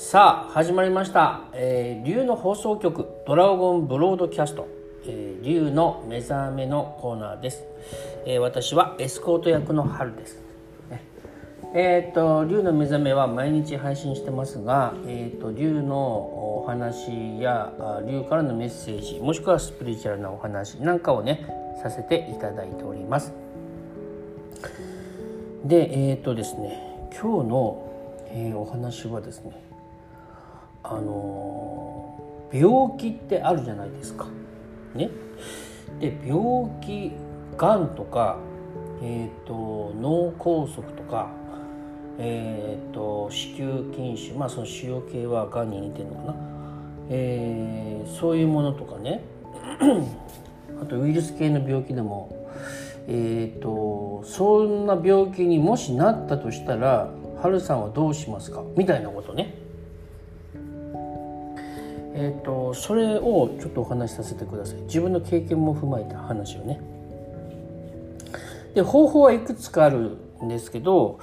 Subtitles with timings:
[0.00, 4.68] さあ始まりました、えー、竜の放送局ドラゴンブロードキャスト、
[5.04, 7.64] えー、竜の目覚めのコーナーです、
[8.24, 10.40] えー私はエスコート役の春です。
[10.88, 11.04] ね
[11.74, 21.44] えっ、と竜の目覚めは毎日配信してますが、えっ、と竜のお話やあ竜からのメッセージもしくはスピリチュアルなお話なんかをね
[21.82, 23.32] させていただいております。
[25.64, 29.67] でえっ、とですね今日の、えーお話はですね
[30.90, 32.18] あの
[32.52, 34.26] 病気ってあるじゃないですか。
[34.94, 35.10] ね、
[36.00, 37.12] で病気
[37.56, 38.38] がんとか、
[39.02, 41.28] えー、と脳梗塞とか、
[42.18, 46.34] えー、と子宮筋腫まあその腫瘍系はがんに似てるのかな、
[47.10, 49.22] えーそういうものとかね
[50.80, 52.48] あとウイルス系の病気でも、
[53.06, 57.10] えー、とそんな病気にもしなったとしたら
[57.42, 58.62] ハルさんはどうしますか？
[58.76, 59.67] みたいなことね。
[62.20, 64.80] えー、とそれをちょっとお話しさせてください。
[64.82, 66.80] 自分の経験も踏まえた話をね。
[68.74, 71.20] で方法はいくつかあるんですけど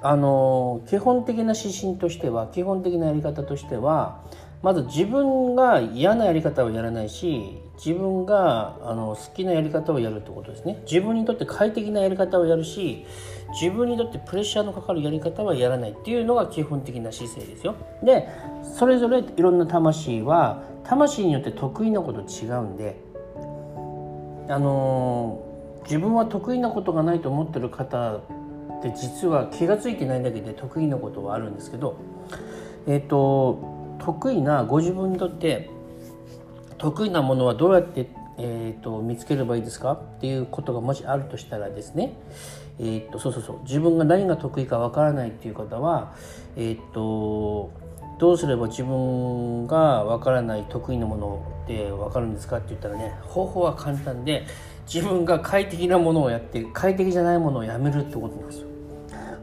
[0.00, 4.22] あの基本的な指針としては基本的なやり方としては
[4.62, 10.82] まず自分が嫌なやり方をやらないし自分があの好きなやり方をやるってことですね。
[10.90, 13.04] 自分にとって快適なやり方をやるし
[13.52, 17.74] 自分にとってプレッシャーのかかるやり方はやらないっていうのが基本的な姿勢ですよ。
[18.02, 18.28] で
[18.62, 22.96] それぞれいろんな魂は魂によって得意なこと違うんで
[24.48, 25.42] あの
[25.84, 28.20] 自分は得意なことがないと思ってる方っ
[28.82, 31.96] て実は気が付いてないだけで得意なことはあるんですけど
[32.86, 35.68] えっ、と得意なご自分にとって
[36.78, 38.08] 得意なものはどうやって、
[38.38, 39.92] えー、と見つければいいですか？
[39.92, 42.12] っていうことがもしあるとしたらですね、
[42.78, 46.14] えー、とそうそうそう自分が何が得意かわからないっていう方は、
[46.56, 47.70] えー、と
[48.18, 54.46] どうすれば自分がわからない得意なものってわかるんですかって言ったらね方法は簡単で
[54.92, 58.68] 自分が快適なものをやって快適じゃないものをやめるってことなんですよ。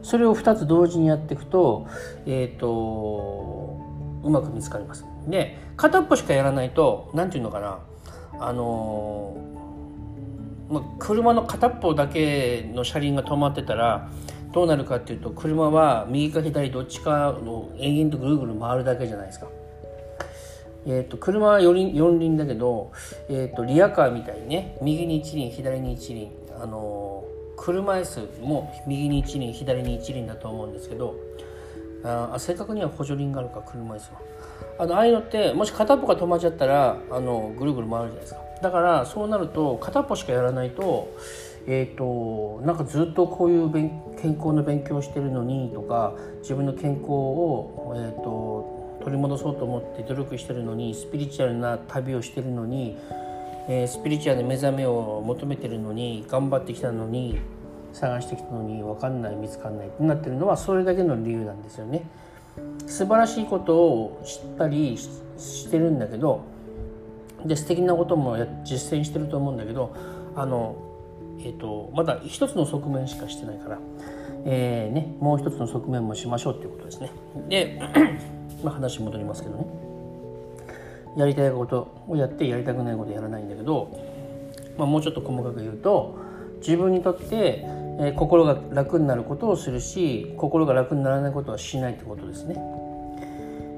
[0.02, 1.86] それを2つ同時にやっていくと,、
[2.26, 3.80] えー、と
[4.22, 5.04] うまく見つかります。
[5.26, 7.78] で片っぽしかやらないと何て言うのかな？
[8.40, 9.36] あの
[10.68, 14.10] まあ、車の片っぽだけの車輪が止まってたら
[14.52, 19.46] どうなるかっていうと車は右か左どっちかの延々とぐるぐる回るだけじゃないですか。
[20.88, 22.92] えー、と車は4輪 ,4 輪だけど、
[23.28, 26.30] えー、とリアカーみたいにね右に1輪左に1輪、
[26.62, 31.16] あのー車椅子も右に1輪左に1輪だと思うんですけど
[32.04, 34.20] ああ正確には補助輪があるか車椅子は。
[34.78, 38.40] あのああいうのってもし片っぽが止まっちゃったらあのぐるぐる回るじゃないですか。
[38.62, 41.14] だからそうなると片っぽしかやらないと
[41.68, 52.96] えー、となんかずっとこういう健康の勉強をしてるのにとか自分の健康を、えー、と取り戻そうと思って努力してるのにスピリチュアルな旅をしてるのに、
[53.68, 57.38] えースピリチュアルな目覚めを求めてるのに頑張ってきたのに
[57.96, 62.02] 探してきたのに分かんない見つかんないってなってるのはそれだけの理由なんですよね。
[62.86, 66.42] 素晴らしいことを知ったりしてるんだけど
[67.44, 69.94] で素敵なことも実践してると思うんだけど
[70.34, 70.76] あの、
[71.40, 73.78] えー、とまだ一つの側面しかしてないから、
[74.44, 77.10] えーね、もう一つの側面もしましょうっていうことですね。
[77.48, 77.80] で、
[78.64, 79.66] ま、話戻りますけどね
[81.16, 83.90] やりたいことをやってやりたくないことやらないんだけど、
[84.78, 86.18] まあ、もうちょっと細かく言うと
[86.58, 92.56] 自分にとって、えー心が楽になることをするし心が楽にならないことはしないってことですね。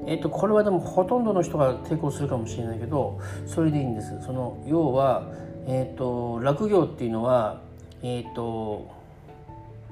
[0.07, 5.29] えっとこれはでもほとんどの人が抵抗するかもしれないけどそれでいいんですその要は、
[5.67, 7.61] えっと楽業っていうのは
[8.01, 8.89] えっと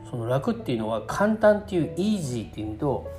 [0.09, 3.11] その楽っていうのは簡単っていうイージーっていう意味と,、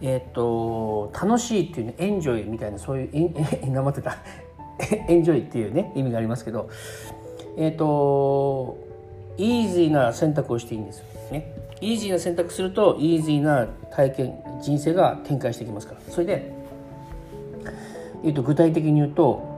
[0.00, 4.16] えっと楽しいっていうねエンジョイみたいなそういうええなまってた
[5.08, 6.70] エンジョイっていうね意味がありますけど
[7.58, 8.85] えっと
[9.38, 16.52] イージーな選択をしていいんですよねイージーな選択するとイージーな体験人生が展開してきますからそれで、
[18.24, 19.56] えっと具体的に言うと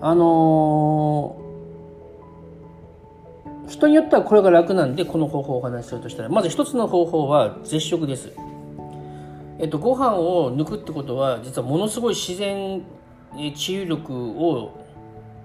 [0.00, 1.50] あのー
[3.70, 8.32] 人によってはこれが楽なんでこの方法をお話しするとしたらまず一つの方法は絶食です。
[9.60, 12.82] えっと、ご飯を抜くってことは実はものすごい自然
[13.54, 14.84] 治癒力を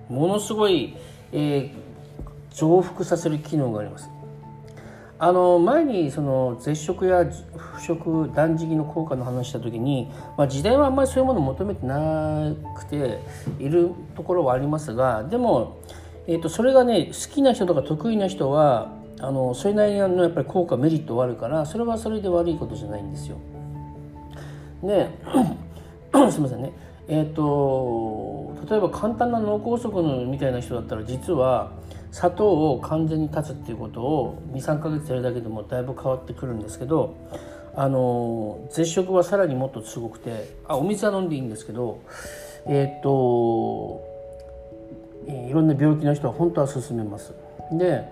[0.09, 0.95] ものすごい、
[1.31, 1.94] えー
[2.55, 4.09] 増幅させる機能があります。
[5.17, 7.25] あの前にその絶食や
[7.55, 13.19] 不食断食の効果の話した時に、まあ、時代はあんまりそういうものを求めてなくて
[13.57, 15.79] いるところはありますがでも、
[16.27, 18.91] えー、とそれがね好きな人とか得意な人は
[19.21, 23.37] あのそれなりのやっぱり効果メリットはあるからそれはそれで悪いことじゃないんですよ。
[24.83, 25.09] で
[26.29, 26.73] すいませんね
[27.07, 31.71] えっ、ー、と例えば簡単な脳梗塞のみたいな人だったら実は
[32.15, 37.13] 砂糖を完全に断つっていうことを23ヶ月やるだけでもだいぶ変わってくるんですけど
[37.75, 41.99] あの絶食はさらにもっとすごくてあお水は飲んでいいんですけど
[42.67, 44.01] えっ、と
[45.27, 47.33] いろんな病気の人は本当は勧めます。
[47.73, 48.05] で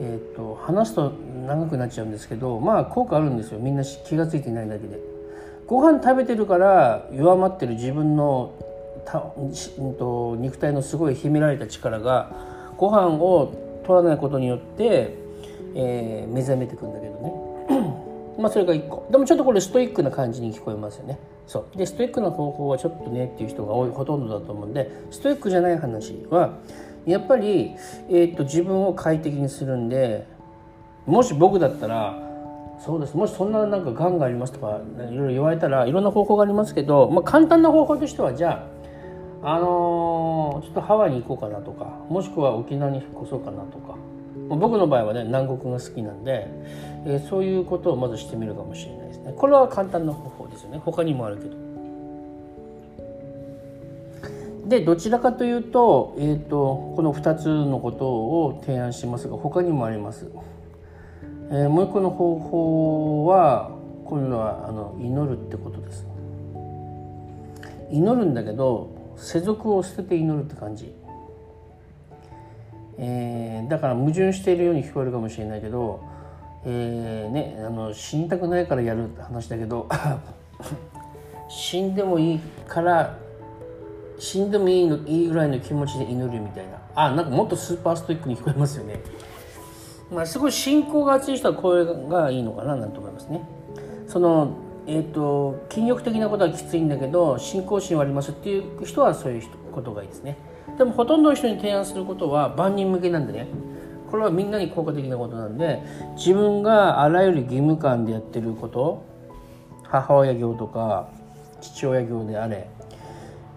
[0.00, 4.98] えーと、話すと長くなっちゃうんですけどまあ効果あるんですよみんな気が付いてないだけで。
[5.66, 8.54] ご飯食べてるから弱まってる自分の
[9.04, 9.24] た、
[9.78, 12.32] うんと、肉体のすごい秘められた力が
[12.76, 15.14] ご飯を取らないことによって、
[15.74, 17.32] えー、目覚めてくんだけどね。
[18.38, 19.06] まあそれが1個。
[19.10, 21.18] でもちょっとこれストイックな感じに聞こえますよね。
[21.46, 21.78] そう。
[21.78, 26.58] でストイックな方法はちょっとねっていう人が多いほとんどだと思うんでストイックじゃない話は
[27.06, 27.74] やっぱり、
[28.10, 30.26] えーと、自分を快適にするんで
[31.06, 32.28] もし僕だったら
[32.84, 33.16] そうです。
[33.16, 38.87] もしそんななんかがんがありますとかいろいろ言われたらいろんな方法がありますけど、まあ、簡単な方法としてはじゃあ、
[39.42, 43.96] あのー、ちょっとハワイに行こうかなとかもしくは沖縄に引っ越そうかなとか、
[44.48, 46.46] 僕の場合はね南国が好きなんで、
[47.06, 51.68] えー、そういうことをまずしてみるかもしれないですねこれは簡単な方法ですよね他にもあるけど。
[54.68, 60.30] でどちらかというと,、えーと、この2つのことを提案しますが他にもあります。
[61.50, 63.70] えー、もう一個の方法は
[64.04, 66.06] 今度はあの祈るってことです。
[67.90, 70.94] 祈るんだけど世俗を捨てて祈るって感じ。
[73.00, 76.02] えー、だから矛盾しているように聞こえるかもしれないけど、
[76.64, 79.88] えーね、あの死にたくないからやるって話だけど
[81.48, 83.16] 死んでもいいから
[84.18, 86.78] 死んでもいいのいいぐらいの気持ちで祈るみたいな。
[86.96, 89.00] あなんかもっとスーパーストイックに聞こえますよね。
[90.10, 93.42] まあすごい信仰が厚い人はこれがいいのかななんて思いますね。
[94.08, 94.56] その
[94.88, 100.36] え、ー、と筋力的なことはきついんだけど信仰心はありますっていう人はそういうことがいいですね。
[100.76, 103.46] でもほとんどの人に提案することは万人向けなんでね。
[104.10, 105.82] これはみんなに効果的なことなんで
[106.16, 109.04] 自分があらゆる義務感でやってること
[109.82, 111.10] 母親業とか
[111.60, 112.70] 父親業であれ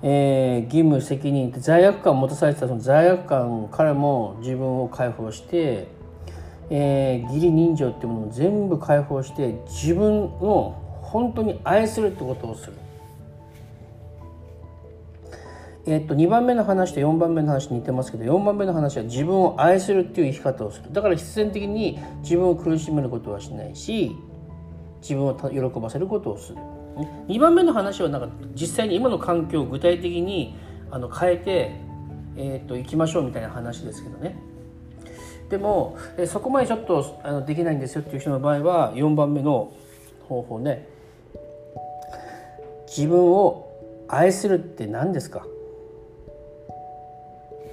[0.03, 5.87] えー、義務責任って罪悪感を持たされてたその罪悪感からも自分を解放して、
[6.71, 12.73] えー、義理人情っていうものを全部解放して自分を本当に愛するってことをする。
[15.85, 20.93] えっと、2番目の話と4番目の話似てますけど4番目の話は自分を愛するっていう生き方をする。
[20.93, 24.15] だから必然的に自分を苦しめることはしないし
[25.01, 26.57] 自分を喜ばせることをする。
[27.27, 30.55] 2番目の話はなんか実際に今の環境を具体的に
[30.91, 31.71] あの変えて、
[32.37, 34.37] えー、といきましょうみたいな話ですけどね。
[35.49, 35.97] でも
[36.27, 39.73] そこまでちょっとあのできないんですよっていう人の場合は4番目の
[40.29, 41.00] 方法ね。
[42.95, 43.71] 自分を
[44.09, 45.47] 愛するって何ですか？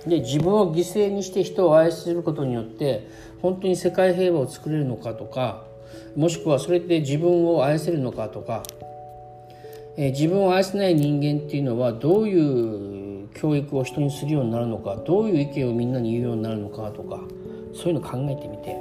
[0.07, 3.09] で自分を犠牲にして人を愛することによって
[3.43, 5.65] 本当に世界平和を作れるのかとか
[6.17, 8.63] もしくはそれで自分を愛せるのかとか
[9.97, 17.19] え自分を愛せない人間っていうのはどういう教育を人にするようになるのかどういう意見をみんなに言うようになるのかとか
[17.75, 18.77] そういうの考えてみて。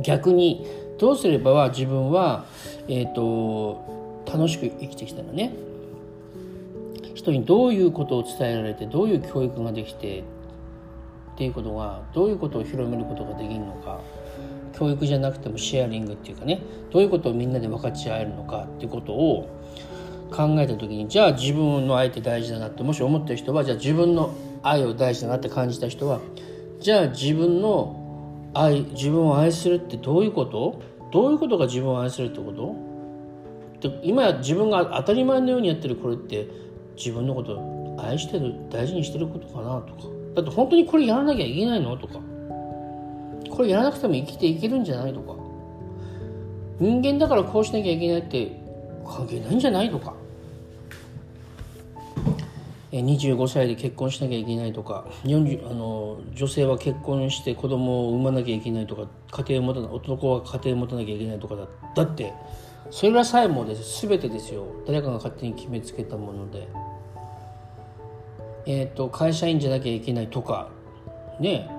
[0.00, 0.66] 逆に
[0.98, 2.46] どうすれば自分は、
[2.88, 5.52] えーと、楽しく生きてきたらね。
[7.14, 10.24] 人にどういうことを伝えられてどういう教育ができてっ
[11.36, 14.00] ていうことがどういうことを広めることができるのか。
[14.74, 19.48] 教育じゃなくてもシェアリングっていうかねどういうことをみんなで分かち合えるのかっていうことを
[20.30, 26.20] 考えた時にじゃあ自分の愛って大事だなってもし思ってる人はじゃあ自分の愛を大事だなって感じた人は
[26.80, 30.80] じゃあ自分の愛自分を愛するってどういうこと？
[31.12, 32.74] どういうことが自分を愛するってこと？
[33.82, 36.46] で今自分が当たり前のようにやってるこれって
[36.96, 40.02] 自分のこと愛してる大事にしてることかなとか。
[40.34, 42.20] だって本当にこれやらなきゃいけないのとか。
[43.50, 45.34] これやらなくても生きていけるんじゃないとか。
[46.80, 48.52] 人間だからこうしなきゃいけないって
[49.04, 50.14] 関係ないんじゃないとか。
[52.92, 55.04] 25歳で結婚しなきゃいけないとか。
[55.24, 59.08] 40あの女性は結婚して子供を産まなきゃいけないとか。
[59.30, 61.66] 家庭を持たな男は家庭を持たなきゃいけないとかだ。
[61.94, 62.32] だって
[62.90, 64.06] それらさえもです。
[64.06, 64.66] 全てですよ。
[64.86, 66.68] 誰かが勝手に決めつけたもので、
[68.66, 70.68] えーと会社員じゃなきゃいけないとか。
[71.40, 71.70] ね。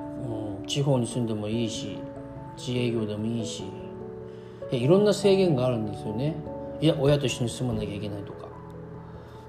[0.60, 1.98] うん、地方に住んでもいいし。
[2.57, 3.63] 自営業でもいいし。
[4.72, 6.36] いろんな制限があるんですよね。
[6.81, 8.48] いや親と一緒に住まなきゃいけないとか。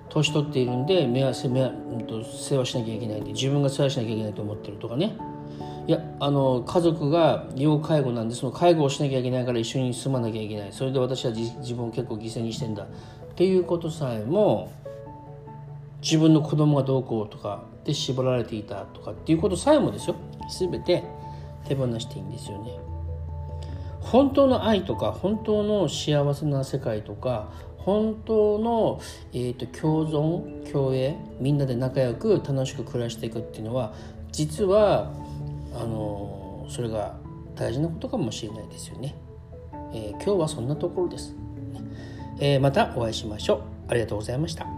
[0.09, 5.17] 年取っているんで目は世目世話しなきゃいけないんで自分が世話しなきゃいけないと思ってるとかね。
[5.87, 10.73] いやあの家族が要介護なんでその介護をしなきゃいけないから一緒に住まなきゃいけない。
[10.73, 12.85] それで私は自分を結構犠牲にしてんだ。
[12.85, 12.87] っ
[13.35, 14.73] ていうことさえも
[16.01, 20.17] 自分の子供がどうこうとかで縛られていたとかっていうことさえもですよ。
[20.59, 21.05] 全て
[21.67, 22.79] 手放していいんですよね。
[24.01, 27.49] 本当の愛とか本当の幸せな世界とか
[27.79, 29.01] 本当の、
[29.33, 33.93] えーと、共存共栄みんなで仲良く楽しく暮らしていくっていうのは
[34.31, 35.11] 実は
[35.75, 37.17] あのそれが
[37.55, 39.15] 大事なことかもしれないですよね。
[39.93, 41.37] えー、今日はそんなところです。
[42.41, 43.61] えー、またお会いしましょう。
[43.89, 44.74] ありがとうございました。